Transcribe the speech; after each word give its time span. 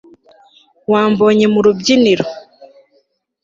ngo 0.83 0.87
Wambonye 0.93 1.45
Mu 1.53 1.59
rubyiniro 1.65 2.25